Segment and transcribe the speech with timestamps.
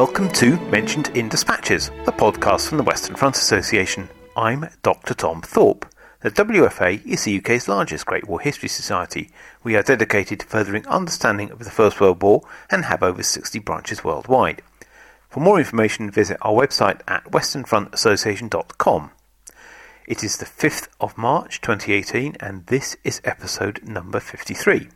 [0.00, 4.08] Welcome to Mentioned in Dispatches, the podcast from the Western Front Association.
[4.34, 5.12] I'm Dr.
[5.12, 5.84] Tom Thorpe.
[6.22, 9.30] The WFA is the UK's largest Great War History Society.
[9.62, 13.58] We are dedicated to furthering understanding of the First World War and have over 60
[13.58, 14.62] branches worldwide.
[15.28, 19.10] For more information, visit our website at westernfrontassociation.com.
[20.06, 24.88] It is the 5th of March 2018, and this is episode number 53.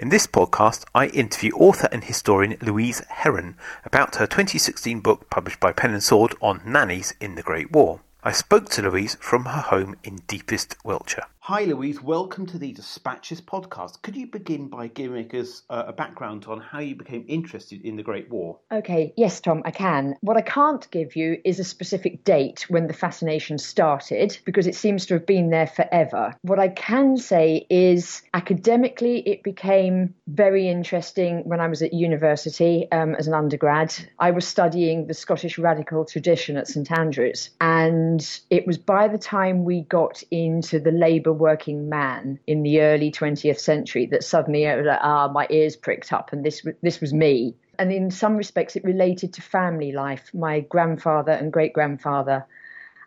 [0.00, 3.52] In this podcast, I interview author and historian Louise Heren
[3.84, 8.00] about her 2016 book published by Pen and Sword on nannies in the Great War.
[8.24, 11.26] I spoke to Louise from her home in deepest Wiltshire.
[11.50, 12.00] Hi, Louise.
[12.00, 14.02] Welcome to the Dispatches podcast.
[14.02, 17.96] Could you begin by giving us uh, a background on how you became interested in
[17.96, 18.60] the Great War?
[18.70, 20.14] Okay, yes, Tom, I can.
[20.20, 24.76] What I can't give you is a specific date when the fascination started, because it
[24.76, 26.36] seems to have been there forever.
[26.42, 32.86] What I can say is academically, it became very interesting when I was at university
[32.92, 33.92] um, as an undergrad.
[34.20, 39.18] I was studying the Scottish radical tradition at St Andrews, and it was by the
[39.18, 44.64] time we got into the Labour working man in the early 20th century that suddenly
[44.64, 47.56] was like, ah, my ears pricked up, and this this was me.
[47.78, 50.30] And in some respects, it related to family life.
[50.34, 52.46] My grandfather and great grandfather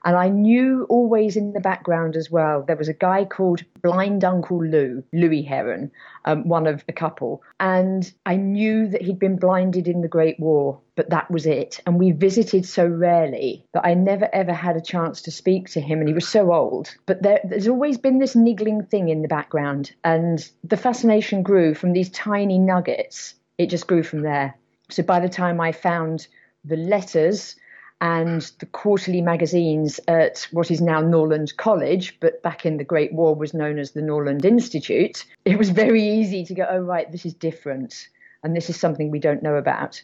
[0.05, 4.25] and I knew always in the background as well, there was a guy called Blind
[4.25, 5.91] Uncle Lou, Louis Heren,
[6.25, 7.41] um, one of a couple.
[7.59, 11.79] And I knew that he'd been blinded in the Great War, but that was it.
[11.85, 15.79] And we visited so rarely that I never ever had a chance to speak to
[15.79, 15.99] him.
[15.99, 16.93] And he was so old.
[17.05, 19.93] But there, there's always been this niggling thing in the background.
[20.03, 24.55] And the fascination grew from these tiny nuggets, it just grew from there.
[24.89, 26.27] So by the time I found
[26.65, 27.55] the letters,
[28.03, 33.13] and the quarterly magazines at what is now Norland College, but back in the Great
[33.13, 37.09] War was known as the Norland Institute, it was very easy to go, oh, right,
[37.09, 38.09] this is different.
[38.43, 40.03] And this is something we don't know about.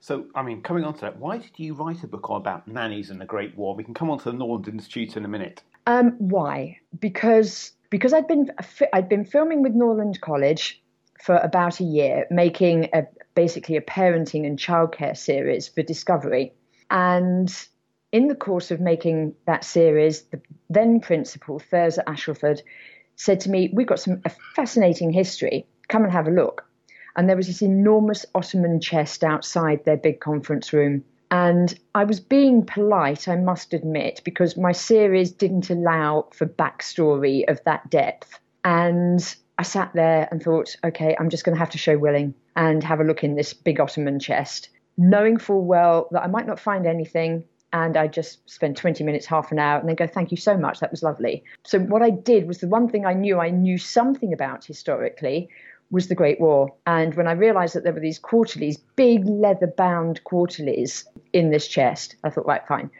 [0.00, 3.08] So, I mean, coming on to that, why did you write a book about nannies
[3.08, 3.74] and the Great War?
[3.74, 5.62] We can come on to the Norland Institute in a minute.
[5.86, 6.78] Um, why?
[7.00, 8.50] Because because I'd been
[8.92, 10.82] I'd been filming with Norland College
[11.22, 13.04] for about a year, making a,
[13.34, 16.52] basically a parenting and childcare series for Discovery.
[16.90, 17.52] And
[18.12, 20.40] in the course of making that series, the
[20.70, 22.62] then principal, Thurza Ashelford,
[23.16, 25.66] said to me, We've got some a fascinating history.
[25.88, 26.64] Come and have a look.
[27.16, 31.04] And there was this enormous Ottoman chest outside their big conference room.
[31.30, 37.42] And I was being polite, I must admit, because my series didn't allow for backstory
[37.48, 38.38] of that depth.
[38.64, 42.34] And I sat there and thought, okay, I'm just going to have to show willing
[42.56, 46.46] and have a look in this big Ottoman chest knowing full well that I might
[46.46, 50.06] not find anything and I just spend 20 minutes, half an hour, and then go,
[50.06, 51.44] Thank you so much, that was lovely.
[51.64, 55.48] So, what I did was the one thing I knew I knew something about historically
[55.90, 56.74] was the Great War.
[56.86, 61.68] And when I realized that there were these quarterlies, big leather bound quarterlies in this
[61.68, 62.90] chest, I thought, Right, fine.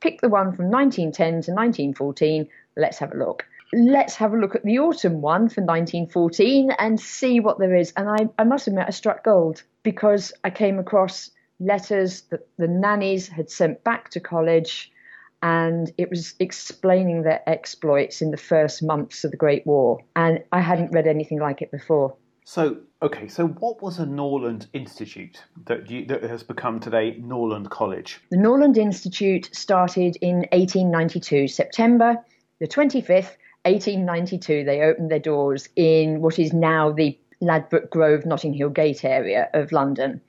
[0.00, 3.46] Pick the one from 1910 to 1914, let's have a look.
[3.72, 7.92] Let's have a look at the autumn one for 1914 and see what there is.
[7.96, 11.30] And I, I must admit, I struck gold because I came across
[11.60, 14.90] letters that the nannies had sent back to college,
[15.42, 20.00] and it was explaining their exploits in the first months of the Great War.
[20.16, 22.16] And I hadn't read anything like it before.
[22.44, 27.70] So, okay, so what was a Norland Institute that, you, that has become today Norland
[27.70, 28.20] College?
[28.30, 32.16] The Norland Institute started in 1892, September
[32.60, 34.64] the 25th, 1892.
[34.64, 39.48] They opened their doors in what is now the Ladbroke Grove, Notting Hill Gate area
[39.54, 40.20] of London.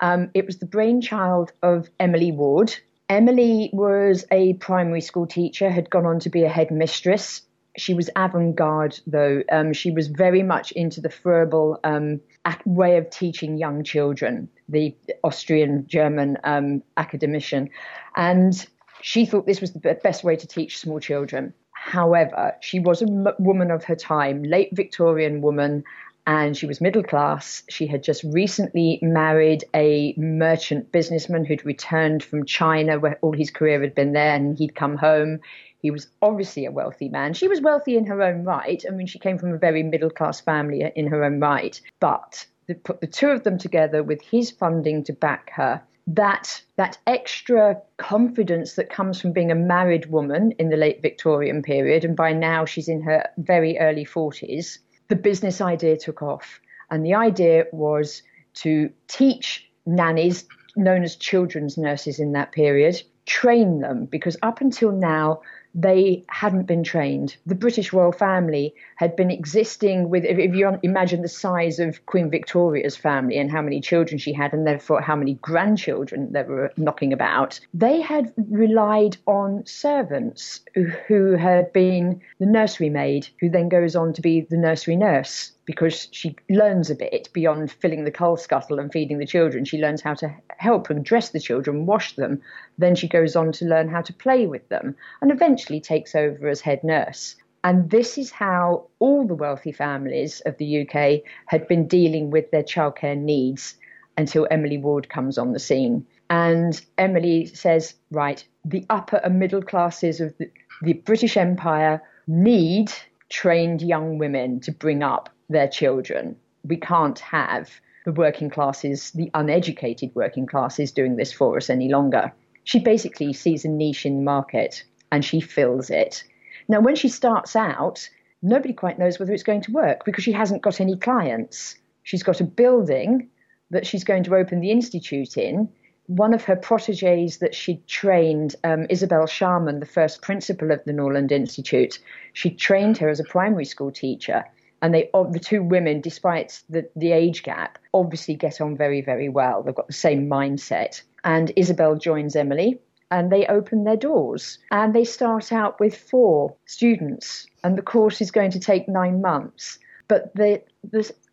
[0.00, 2.74] Um, it was the brainchild of Emily Ward.
[3.08, 7.42] Emily was a primary school teacher, had gone on to be a headmistress.
[7.76, 9.42] She was avant garde, though.
[9.50, 12.20] Um, she was very much into the Froebel um,
[12.64, 17.68] way of teaching young children, the Austrian German um, academician.
[18.16, 18.66] And
[19.02, 21.52] she thought this was the best way to teach small children.
[21.72, 25.84] However, she was a m- woman of her time, late Victorian woman,
[26.26, 27.62] and she was middle class.
[27.68, 33.50] She had just recently married a merchant businessman who'd returned from China, where all his
[33.50, 35.40] career had been there, and he'd come home.
[35.78, 37.34] He was obviously a wealthy man.
[37.34, 38.82] She was wealthy in her own right.
[38.88, 41.78] I mean, she came from a very middle class family in her own right.
[42.00, 42.46] But
[42.84, 45.82] put the two of them together with his funding to back her.
[46.06, 51.62] That that extra confidence that comes from being a married woman in the late Victorian
[51.62, 54.78] period, and by now she's in her very early forties,
[55.08, 56.60] the business idea took off.
[56.90, 58.22] And the idea was
[58.54, 60.44] to teach nannies,
[60.76, 65.40] known as children's nurses in that period, train them, because up until now,
[65.74, 67.36] they hadn't been trained.
[67.46, 72.30] The British royal family had been existing with, if, you imagine the size of Queen
[72.30, 76.72] Victoria's family and how many children she had, and therefore how many grandchildren there were
[76.76, 80.60] knocking about, they had relied on servants
[81.08, 85.53] who had been the nursery maid, who then goes on to be the nursery nurse
[85.64, 89.64] because she learns a bit beyond filling the coal scuttle and feeding the children.
[89.64, 92.42] She learns how to help and dress the children, wash them.
[92.78, 96.48] Then she goes on to learn how to play with them and eventually takes over
[96.48, 97.36] as head nurse.
[97.64, 102.50] And this is how all the wealthy families of the UK had been dealing with
[102.50, 103.76] their childcare needs
[104.18, 106.06] until Emily Ward comes on the scene.
[106.28, 110.50] And Emily says, right, the upper and middle classes of the,
[110.82, 112.92] the British Empire need
[113.28, 116.36] trained young women to bring up their children.
[116.64, 117.70] We can't have
[118.04, 122.32] the working classes, the uneducated working classes, doing this for us any longer.
[122.64, 126.24] She basically sees a niche in the market and she fills it.
[126.68, 128.08] Now, when she starts out,
[128.42, 131.76] nobody quite knows whether it's going to work because she hasn't got any clients.
[132.02, 133.28] She's got a building
[133.70, 135.68] that she's going to open the institute in.
[136.06, 140.92] One of her proteges that she'd trained, um, Isabel Sharman, the first principal of the
[140.92, 141.98] Norland Institute,
[142.34, 144.44] she trained her as a primary school teacher
[144.82, 149.30] and they the two women, despite the, the age gap, obviously get on very, very
[149.30, 149.62] well.
[149.62, 151.00] They've got the same mindset.
[151.24, 152.78] And Isabel joins Emily
[153.10, 158.20] and they open their doors and they start out with four students and the course
[158.20, 159.78] is going to take nine months.
[160.06, 160.62] But the,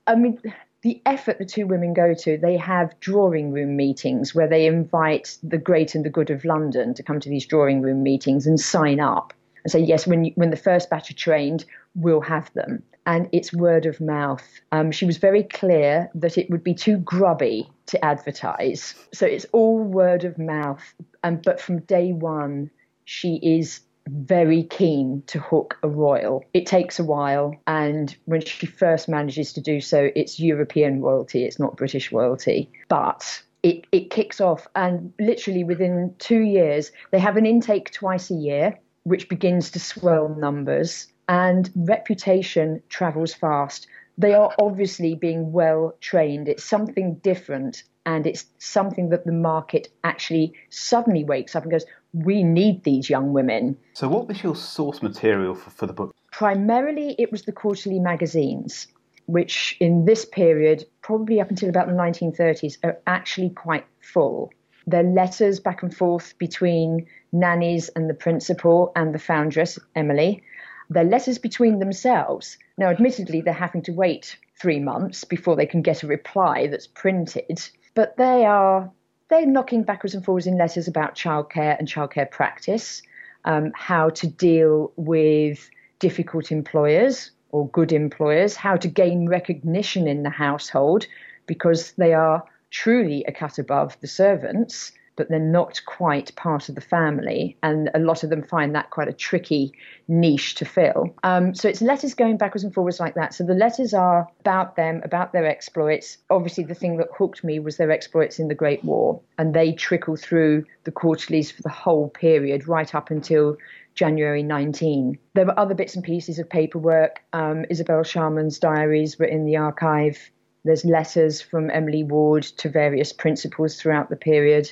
[0.07, 0.39] I mean,
[0.83, 5.37] the effort the two women go to, they have drawing room meetings where they invite
[5.43, 8.59] the great and the good of London to come to these drawing room meetings and
[8.59, 9.33] sign up
[9.63, 13.27] and say, yes, when, you, when the first batch are trained, we'll have them and
[13.31, 14.47] it's word of mouth.
[14.71, 19.45] Um, she was very clear that it would be too grubby to advertise, so it's
[19.51, 20.81] all word of mouth.
[21.23, 22.69] And but from day one,
[23.05, 26.43] she is very keen to hook a royal.
[26.53, 31.45] It takes a while, and when she first manages to do so, it's European royalty,
[31.45, 32.69] it's not British royalty.
[32.89, 38.31] But it, it kicks off, and literally within two years, they have an intake twice
[38.31, 43.87] a year, which begins to swell numbers and reputation travels fast.
[44.17, 46.47] They are obviously being well trained.
[46.47, 51.85] It's something different, and it's something that the market actually suddenly wakes up and goes,
[52.13, 53.77] We need these young women.
[53.93, 56.15] So, what was your source material for, for the book?
[56.31, 58.87] Primarily, it was the quarterly magazines,
[59.25, 64.51] which in this period, probably up until about the 1930s, are actually quite full.
[64.87, 70.43] They're letters back and forth between nannies and the principal and the foundress, Emily
[70.91, 72.57] their letters between themselves.
[72.77, 76.85] Now, admittedly, they're having to wait three months before they can get a reply that's
[76.85, 78.91] printed, but they are
[79.31, 83.01] they're knocking backwards and forwards in letters about childcare and childcare practice,
[83.45, 85.69] um, how to deal with
[85.99, 91.07] difficult employers or good employers, how to gain recognition in the household
[91.47, 96.75] because they are truly a cut above the servants but they're not quite part of
[96.75, 97.57] the family.
[97.63, 99.73] And a lot of them find that quite a tricky
[100.07, 101.15] niche to fill.
[101.23, 103.33] Um, so it's letters going backwards and forwards like that.
[103.33, 106.17] So the letters are about them, about their exploits.
[106.29, 109.73] Obviously, the thing that hooked me was their exploits in the Great War, and they
[109.73, 113.57] trickle through the quarterlies for the whole period, right up until
[113.95, 115.17] January 19.
[115.33, 117.21] There were other bits and pieces of paperwork.
[117.33, 120.31] Um, Isabel Sharman's diaries were in the archive.
[120.63, 124.71] There's letters from Emily Ward to various principals throughout the period.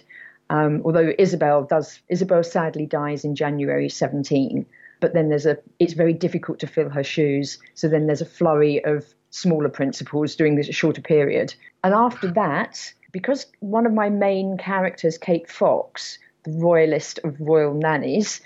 [0.50, 4.66] Um, although Isabel does, Isabel sadly dies in January 17.
[5.00, 7.58] But then there's a, it's very difficult to fill her shoes.
[7.74, 11.54] So then there's a flurry of smaller principals during this shorter period.
[11.84, 17.74] And after that, because one of my main characters, Kate Fox, the royalist of royal
[17.74, 18.42] nannies,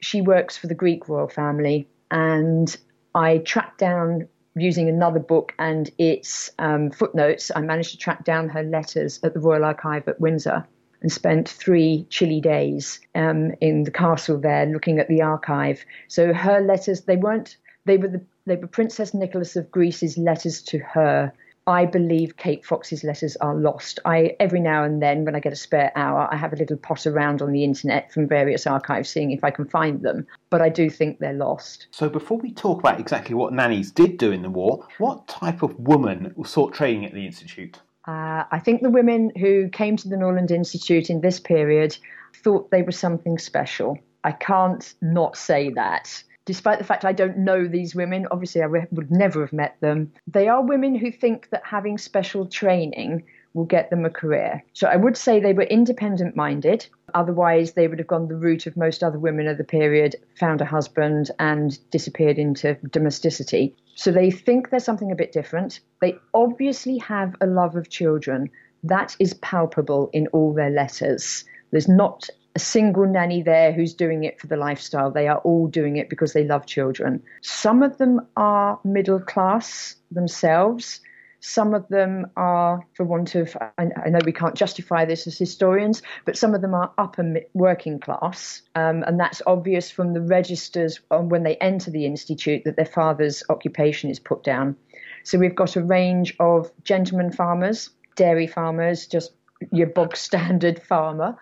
[0.00, 1.88] she works for the Greek royal family.
[2.10, 2.74] And
[3.14, 8.48] I tracked down using another book and its um, footnotes, I managed to track down
[8.48, 10.66] her letters at the Royal Archive at Windsor
[11.02, 15.84] and spent three chilly days um, in the castle there looking at the archive.
[16.08, 20.62] So her letters, they weren't, they were the, they were Princess Nicholas of Greece's letters
[20.62, 21.32] to her.
[21.66, 24.00] I believe Kate Fox's letters are lost.
[24.04, 26.76] I every now and then, when I get a spare hour, I have a little
[26.76, 30.26] pot around on the internet from various archives, seeing if I can find them.
[30.48, 31.86] But I do think they're lost.
[31.90, 35.62] So, before we talk about exactly what nannies did do in the war, what type
[35.62, 37.78] of woman sought training at the institute?
[38.06, 41.96] Uh, I think the women who came to the Norland Institute in this period
[42.34, 43.98] thought they were something special.
[44.24, 46.22] I can't not say that.
[46.46, 50.12] Despite the fact I don't know these women, obviously I would never have met them.
[50.26, 54.62] They are women who think that having special training will get them a career.
[54.72, 56.86] So I would say they were independent minded.
[57.14, 60.60] Otherwise, they would have gone the route of most other women of the period, found
[60.60, 63.74] a husband, and disappeared into domesticity.
[64.00, 65.80] So they think there's something a bit different.
[66.00, 68.48] They obviously have a love of children.
[68.82, 71.44] That is palpable in all their letters.
[71.70, 72.26] There's not
[72.56, 75.10] a single nanny there who's doing it for the lifestyle.
[75.10, 77.22] They are all doing it because they love children.
[77.42, 81.00] Some of them are middle class themselves.
[81.40, 86.02] Some of them are, for want of, I, know we can't justify this as historians,
[86.26, 88.62] but some of them are upper working class.
[88.74, 93.42] Um, and that's obvious from the registers when they enter the institute that their father's
[93.48, 94.76] occupation is put down.
[95.24, 99.32] So we've got a range of gentlemen farmers, dairy farmers, just
[99.72, 101.36] your bog standard farmer.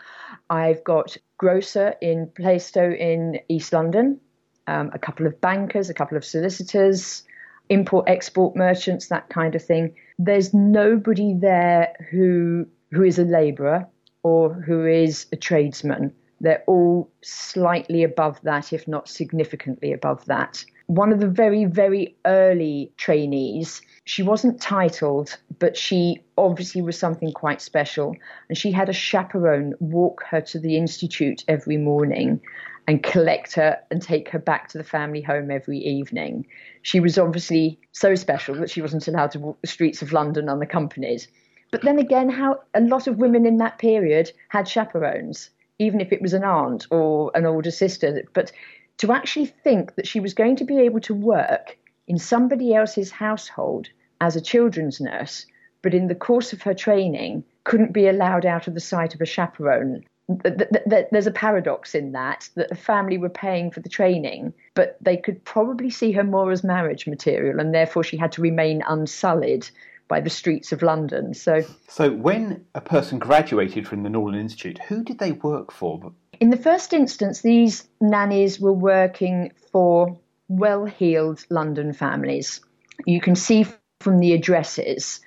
[0.49, 4.21] I've got grocer in Plaistow in East London,
[4.67, 7.25] um, a couple of bankers, a couple of solicitors,
[7.68, 9.94] import export merchants, that kind of thing.
[10.18, 13.87] There's nobody there who who is a labourer
[14.22, 16.12] or who is a tradesman.
[16.40, 20.64] They're all slightly above that, if not significantly above that.
[20.87, 27.32] One of the very, very early trainees, she wasn't titled, but she obviously was something
[27.32, 28.16] quite special.
[28.48, 32.40] And she had a chaperone walk her to the institute every morning
[32.88, 36.47] and collect her and take her back to the family home every evening.
[36.80, 40.49] She was obviously so special that she wasn't allowed to walk the streets of London
[40.49, 41.26] unaccompanied.
[41.71, 46.12] But then again, how a lot of women in that period had chaperones, even if
[46.12, 48.26] it was an aunt or an older sister.
[48.33, 48.52] But
[48.97, 51.76] to actually think that she was going to be able to work
[52.07, 53.90] in somebody else's household
[54.23, 55.45] as a children's nurse,
[55.83, 59.21] but in the course of her training couldn't be allowed out of the sight of
[59.21, 64.52] a chaperone there's a paradox in that that the family were paying for the training,
[64.75, 68.42] but they could probably see her more as marriage material, and therefore she had to
[68.42, 69.68] remain unsullied
[70.06, 71.35] by the streets of London.
[71.35, 76.12] So, so when a person graduated from the Norland Institute, who did they work for?
[76.40, 80.18] In the first instance, these nannies were working for
[80.49, 82.61] well-heeled London families.
[83.04, 83.66] You can see
[84.00, 85.20] from the addresses,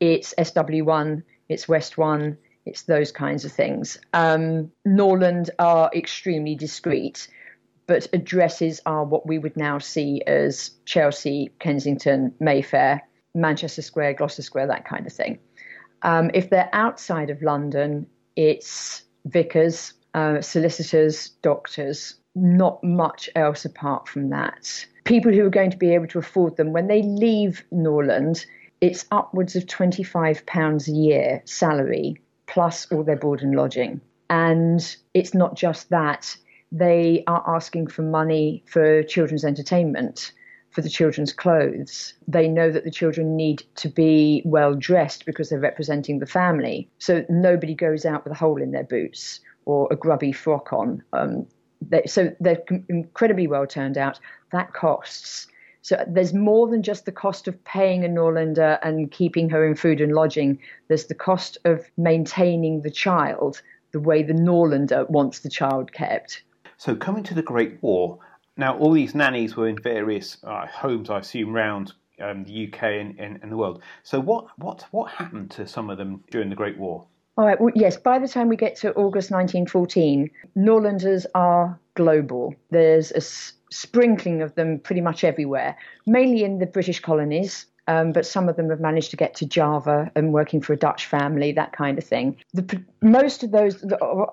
[0.00, 2.36] it's SW1, it's West One,
[2.66, 3.96] it's those kinds of things.
[4.12, 7.28] Um, Norland are extremely discreet,
[7.86, 13.02] but addresses are what we would now see as Chelsea, Kensington, Mayfair,
[13.34, 15.38] Manchester Square, Gloucester Square, that kind of thing.
[16.02, 24.08] Um, if they're outside of London, it's vicars, uh, solicitors, doctors, not much else apart
[24.08, 24.86] from that.
[25.04, 28.44] People who are going to be able to afford them, when they leave Norland,
[28.80, 32.20] it's upwards of £25 a year salary
[32.56, 34.00] plus all their board and lodging.
[34.30, 36.34] And it's not just that,
[36.72, 40.32] they are asking for money for children's entertainment,
[40.70, 42.14] for the children's clothes.
[42.26, 46.88] They know that the children need to be well dressed because they're representing the family.
[46.96, 51.02] So nobody goes out with a hole in their boots or a grubby frock on.
[51.12, 51.46] Um,
[51.82, 54.18] they, so they're incredibly well turned out.
[54.52, 55.46] That costs.
[55.86, 59.76] So there's more than just the cost of paying a Norlander and keeping her in
[59.76, 60.58] food and lodging.
[60.88, 63.62] There's the cost of maintaining the child
[63.92, 66.42] the way the Norlander wants the child kept.
[66.76, 68.18] So coming to the Great War,
[68.56, 72.82] now all these nannies were in various uh, homes, I assume, round um, the UK
[72.82, 73.80] and, and, and the world.
[74.02, 77.06] So what, what, what happened to some of them during the Great War?
[77.38, 77.60] All right.
[77.60, 77.96] Well, yes.
[77.96, 82.56] By the time we get to August 1914, Norlanders are global.
[82.70, 83.20] There's a
[83.70, 87.66] sprinkling of them pretty much everywhere, mainly in the British colonies.
[87.88, 90.76] Um, but some of them have managed to get to Java and working for a
[90.76, 92.36] Dutch family, that kind of thing.
[92.52, 93.84] The, most of those,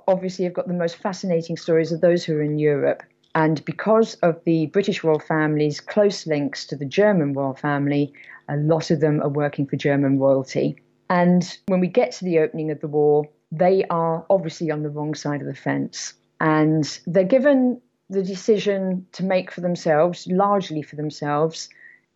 [0.08, 3.04] obviously, have got the most fascinating stories of those who are in Europe.
[3.36, 8.12] And because of the British royal family's close links to the German royal family,
[8.50, 10.76] a lot of them are working for German royalty.
[11.12, 14.90] And when we get to the opening of the war, they are obviously on the
[14.90, 16.14] wrong side of the fence.
[16.40, 21.70] And they're given the decision to make for themselves, largely for themselves.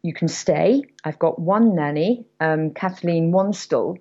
[0.04, 0.84] You can stay.
[1.04, 3.98] I've got one nanny, um, Kathleen Wonstel,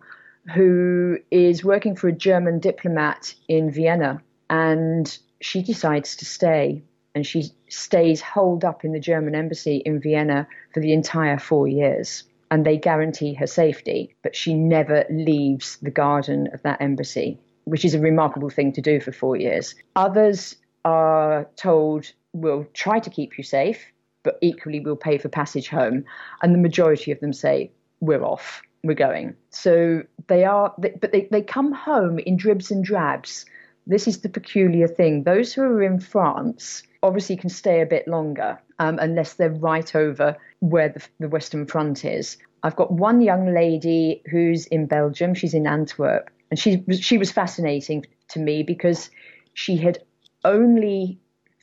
[0.54, 6.82] who is working for a German diplomat in Vienna, and she decides to stay.
[7.14, 11.66] And she stays holed up in the German embassy in Vienna for the entire four
[11.66, 12.24] years.
[12.50, 17.86] And they guarantee her safety, but she never leaves the garden of that embassy, which
[17.86, 19.74] is a remarkable thing to do for four years.
[19.96, 23.84] Others are told we'll try to keep you safe,
[24.22, 26.04] but equally we'll pay for passage home.
[26.42, 29.34] And the majority of them say, we're off, we're going.
[29.50, 33.44] So they are, but they, they come home in dribs and drabs.
[33.86, 35.24] This is the peculiar thing.
[35.24, 39.94] Those who are in France obviously can stay a bit longer um, unless they're right
[39.94, 42.36] over where the, the Western Front is.
[42.62, 45.34] I've got one young lady who's in Belgium.
[45.34, 49.10] She's in Antwerp, and she she was fascinating to me because
[49.54, 49.98] she had
[50.46, 51.18] only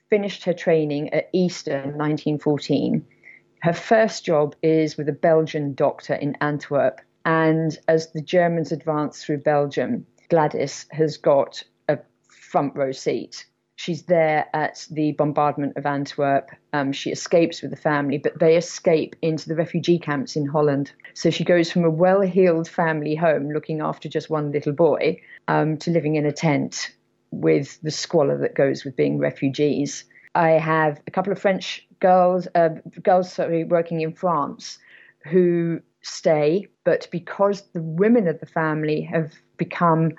[0.10, 3.06] finished her training at Easter 1914.
[3.62, 9.24] Her first job is with a Belgian doctor in Antwerp, and as the Germans advance
[9.24, 11.98] through Belgium, Gladys has got a
[12.28, 16.52] front row seat she's there at the bombardment of Antwerp.
[16.72, 20.92] Um, she escapes with the family, but they escape into the refugee camps in Holland.
[21.14, 25.22] So she goes from a well heeled family home looking after just one little boy
[25.48, 26.92] um, to living in a tent
[27.42, 30.06] with the squalor that goes with being refugees.
[30.36, 32.70] I have a couple of French girls, uh,
[33.02, 34.80] girls sorry, working in France
[35.26, 40.12] who stay, but because the women of the family have become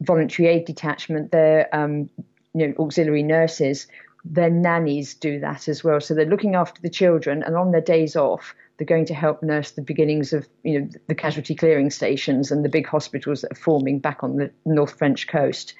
[0.00, 2.08] voluntary aid detachment, they're um,
[2.54, 3.86] you know, auxiliary nurses,
[4.24, 6.00] their nannies do that as well.
[6.00, 9.42] So they're looking after the children, and on their days off, they're going to help
[9.42, 13.52] nurse the beginnings of you know the casualty clearing stations and the big hospitals that
[13.52, 15.74] are forming back on the North French coast.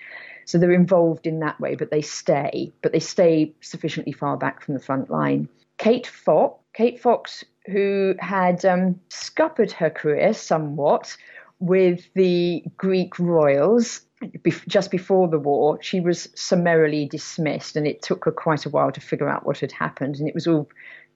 [0.48, 4.62] So they're involved in that way, but they stay, but they stay sufficiently far back
[4.62, 5.46] from the front line.
[5.76, 11.18] Kate Fox, Kate Fox, who had um, scuppered her career somewhat
[11.58, 14.00] with the Greek royals
[14.66, 18.90] just before the war, she was summarily dismissed, and it took her quite a while
[18.90, 20.16] to figure out what had happened.
[20.16, 20.66] And it was all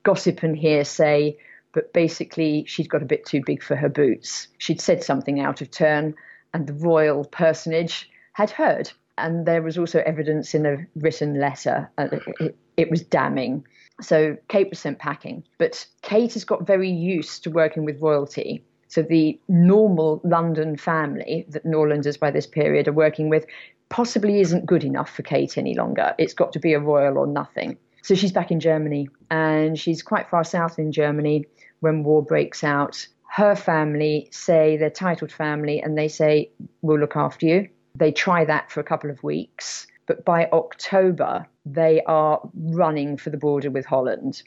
[0.03, 1.39] gossip and hearsay,
[1.73, 4.49] but basically, she'd got a bit too big for her boots.
[4.59, 6.17] She'd said something out of turn,
[6.53, 8.93] and the royal personage had heard.
[9.19, 11.91] And there was also evidence in a written letter.
[11.99, 13.65] It, it was damning.
[14.01, 15.45] So Kate was sent packing.
[15.59, 21.47] But Kate has got very used to working with royalty so the normal London family
[21.49, 23.47] that Norlanders by this period are working with
[23.89, 26.15] possibly isn't good enough for Kate any longer.
[26.19, 27.79] It's got to be a royal or nothing.
[28.03, 31.47] So she's back in Germany and she's quite far south in Germany
[31.81, 33.07] when war breaks out.
[33.31, 36.51] Her family say they're titled family and they say,
[36.83, 37.71] We'll look after you.
[37.95, 43.31] They try that for a couple of weeks, but by October, they are running for
[43.31, 44.43] the border with Holland.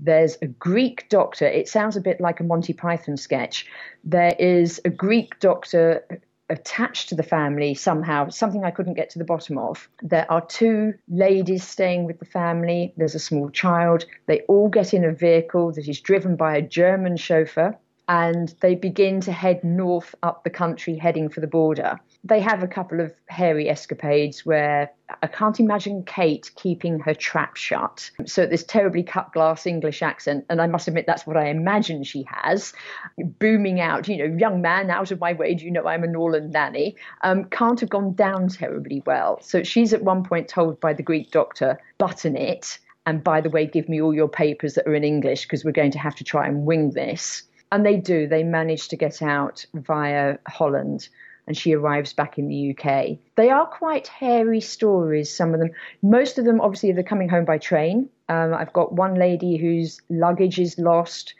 [0.00, 1.46] There's a Greek doctor.
[1.46, 3.66] It sounds a bit like a Monty Python sketch.
[4.04, 6.04] There is a Greek doctor
[6.50, 9.88] attached to the family somehow, something I couldn't get to the bottom of.
[10.02, 12.94] There are two ladies staying with the family.
[12.96, 14.06] There's a small child.
[14.26, 17.76] They all get in a vehicle that is driven by a German chauffeur
[18.08, 22.00] and they begin to head north up the country, heading for the border.
[22.24, 24.90] They have a couple of hairy escapades where
[25.22, 28.10] I can't imagine Kate keeping her trap shut.
[28.26, 32.02] So, this terribly cut glass English accent, and I must admit that's what I imagine
[32.02, 32.72] she has,
[33.16, 36.08] booming out, you know, young man, out of my way, do you know I'm a
[36.08, 39.38] Norland nanny, um, can't have gone down terribly well.
[39.40, 42.78] So, she's at one point told by the Greek doctor, button it.
[43.06, 45.72] And by the way, give me all your papers that are in English because we're
[45.72, 47.44] going to have to try and wing this.
[47.72, 48.26] And they do.
[48.26, 51.08] They manage to get out via Holland
[51.48, 53.16] and she arrives back in the UK.
[53.36, 55.70] They are quite hairy stories, some of them.
[56.02, 58.10] Most of them, obviously, they're coming home by train.
[58.28, 61.32] Um, I've got one lady whose luggage is lost,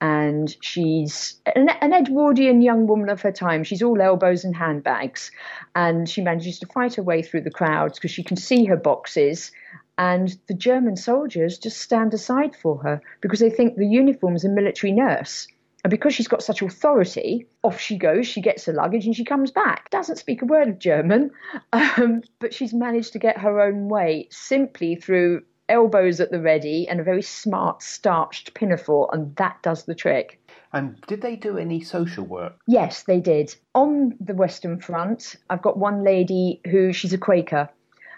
[0.00, 3.62] and she's an, an, Edwardian young woman of her time.
[3.62, 5.30] She's all elbows and handbags,
[5.76, 8.76] and she manages to fight her way through the crowds because she can see her
[8.76, 9.52] boxes.
[9.96, 14.48] And the German soldiers just stand aside for her because they think the uniform's a
[14.48, 15.46] military nurse.
[15.84, 19.24] And because she's got such authority, off she goes, she gets her luggage and she
[19.24, 19.90] comes back.
[19.90, 21.32] Doesn't speak a word of German,
[21.72, 26.86] um, but she's managed to get her own way simply through elbows at the ready
[26.88, 30.38] and a very smart starched pinafore, and that does the trick.
[30.72, 32.54] And did they do any social work?
[32.66, 33.54] Yes, they did.
[33.74, 37.68] On the Western Front, I've got one lady who she's a Quaker,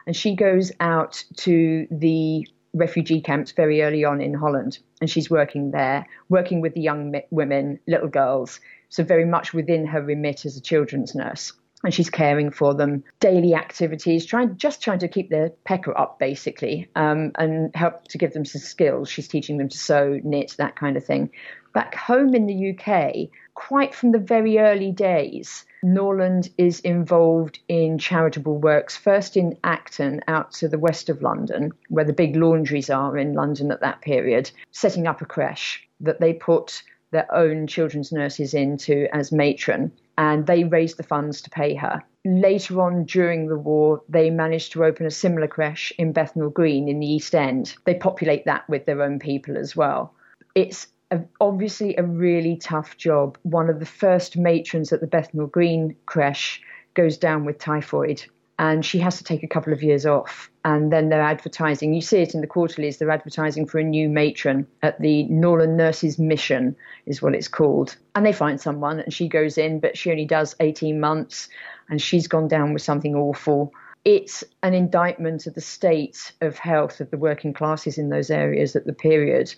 [0.07, 5.29] and she goes out to the refugee camps very early on in Holland, and she's
[5.29, 10.47] working there, working with the young women, little girls, so very much within her remit
[10.47, 11.53] as a children's nurse.
[11.85, 16.19] And she's caring for them, daily activities, trying just trying to keep their pecker up
[16.19, 19.11] basically, um, and help to give them some skills.
[19.11, 21.31] She's teaching them to sew, knit, that kind of thing.
[21.75, 27.99] Back home in the UK, quite from the very early days, Norland is involved in
[27.99, 32.89] charitable works, first in Acton, out to the west of London, where the big laundries
[32.89, 37.67] are in London at that period, setting up a creche that they put their own
[37.67, 42.03] children's nurses into as matron, and they raised the funds to pay her.
[42.25, 46.89] Later on during the war, they managed to open a similar creche in Bethnal Green
[46.89, 47.77] in the East End.
[47.85, 50.15] They populate that with their own people as well.
[50.55, 53.37] It's a, obviously a really tough job.
[53.43, 56.63] One of the first matrons at the Bethnal Green creche
[56.95, 58.25] goes down with typhoid
[58.59, 60.51] and she has to take a couple of years off.
[60.65, 61.93] And then they're advertising.
[61.93, 62.99] You see it in the quarterlies.
[62.99, 67.97] They're advertising for a new matron at the Norland Nurses Mission, is what it's called.
[68.15, 71.49] And they find someone, and she goes in, but she only does 18 months,
[71.89, 73.73] and she's gone down with something awful.
[74.05, 78.77] It's an indictment of the state of health of the working classes in those areas
[78.77, 79.55] at the period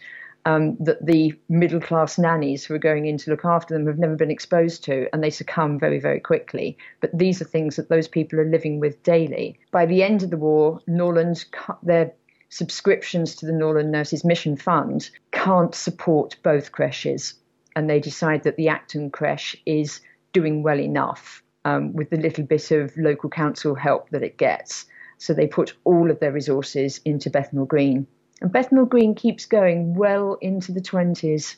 [0.46, 3.98] um, that the middle class nannies who are going in to look after them have
[3.98, 6.78] never been exposed to, and they succumb very, very quickly.
[7.00, 9.58] But these are things that those people are living with daily.
[9.72, 12.12] By the end of the war, Norland, cut their
[12.48, 17.34] subscriptions to the Norland Nurses Mission Fund can't support both creches,
[17.74, 20.00] and they decide that the Acton creche is
[20.32, 24.86] doing well enough um, with the little bit of local council help that it gets.
[25.18, 28.06] So they put all of their resources into Bethnal Green.
[28.40, 31.56] And Bethnal Green keeps going well into the 20s.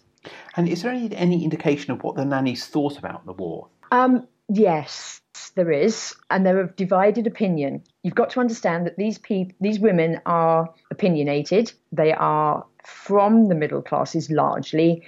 [0.57, 3.69] And is there any, any indication of what the nannies thought about the war?
[3.91, 5.21] Um, yes,
[5.55, 7.83] there is, and they're of divided opinion.
[8.03, 9.19] You've got to understand that these
[9.61, 11.73] these women are opinionated.
[11.93, 15.03] They are from the middle classes largely.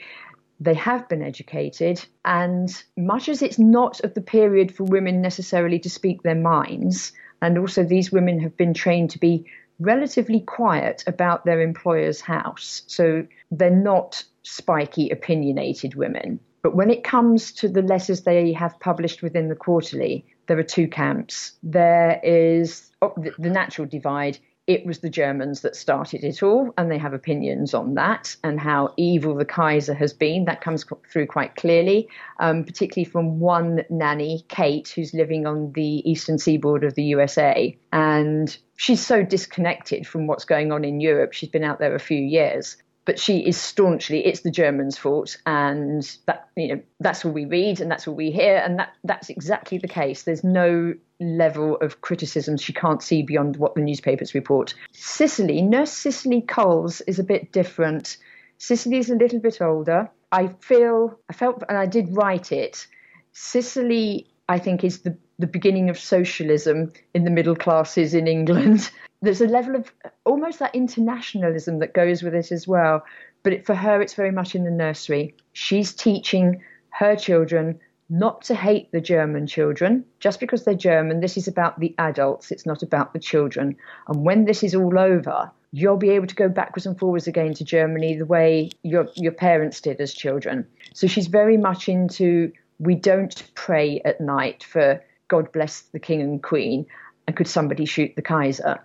[0.59, 5.79] They have been educated, and much as it's not of the period for women necessarily
[5.81, 9.47] to speak their minds, and also these women have been trained to be
[9.81, 12.83] relatively quiet about their employer's house.
[12.87, 16.39] So they're not spiky, opinionated women.
[16.63, 20.63] But when it comes to the letters they have published within the quarterly, there are
[20.63, 21.53] two camps.
[21.63, 26.73] There is oh, the, the natural divide it was the Germans that started it all,
[26.79, 30.45] and they have opinions on that and how evil the Kaiser has been.
[30.45, 36.09] That comes through quite clearly, um, particularly from one nanny, Kate, who's living on the
[36.09, 37.77] eastern seaboard of the USA.
[37.93, 41.33] And she's so disconnected from what's going on in Europe.
[41.33, 42.77] She's been out there a few years
[43.11, 47.45] but she is staunchly it's the Germans' fault, and that you know that's all we
[47.45, 50.23] read and that's all we hear, and that that's exactly the case.
[50.23, 54.75] There's no level of criticism she can't see beyond what the newspapers report.
[54.93, 58.17] Cicely, Nurse Cicely Coles is a bit different.
[58.59, 60.09] Cicely is a little bit older.
[60.31, 62.87] I feel I felt and I did write it.
[63.33, 68.91] Cicely, I think, is the the beginning of socialism in the middle classes in England.
[69.23, 69.91] there's a level of
[70.25, 73.05] almost that internationalism that goes with it as well.
[73.43, 75.35] But for her, it's very much in the nursery.
[75.53, 81.21] She's teaching her children not to hate the German children just because they're German.
[81.21, 83.77] This is about the adults, it's not about the children.
[84.09, 87.55] And when this is all over, you'll be able to go backwards and forwards again
[87.55, 90.67] to Germany the way your, your parents did as children.
[90.93, 95.01] So she's very much into we don't pray at night for
[95.31, 96.85] God bless the king and queen
[97.27, 98.81] and could somebody shoot the Kaiser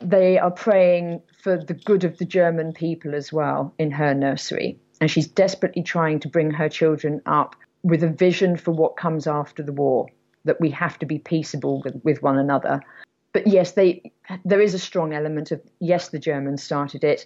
[0.00, 4.78] they are praying for the good of the German people as well in her nursery.
[5.00, 9.26] And she's desperately trying to bring her children up with a vision for what comes
[9.26, 10.08] after the war,
[10.44, 12.80] that we have to be peaceable with, with one another.
[13.32, 14.12] But yes, they,
[14.44, 17.24] there is a strong element of yes, the Germans started it.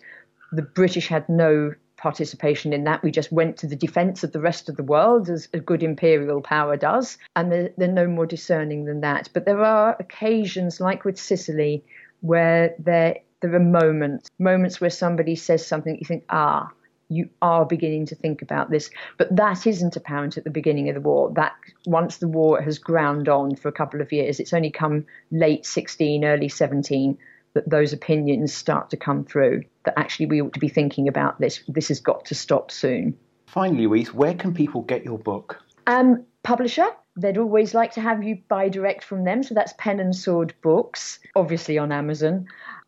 [0.53, 3.03] The British had no participation in that.
[3.03, 5.83] We just went to the defense of the rest of the world, as a good
[5.83, 9.29] imperial power does, and they're, they're no more discerning than that.
[9.33, 11.85] But there are occasions, like with Cicely,
[12.21, 16.71] where there there are moments moments where somebody says something you think ah
[17.09, 20.95] you are beginning to think about this but that isn't apparent at the beginning of
[20.95, 21.53] the war that
[21.85, 25.67] once the war has ground on for a couple of years it's only come late
[25.67, 27.19] 16 early 17
[27.55, 31.39] that those opinions start to come through that actually we ought to be thinking about
[31.41, 35.61] this this has got to stop soon finally louise where can people get your book
[35.87, 36.87] um publisher
[37.17, 39.43] They'd always like to have you buy direct from them.
[39.43, 42.47] So that's Pen and Sword Books, obviously on Amazon.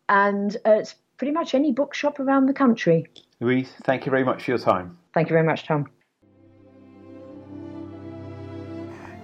[0.09, 3.05] And uh, it's pretty much any bookshop around the country.
[3.39, 4.97] Louise, thank you very much for your time.
[5.13, 5.87] Thank you very much, Tom.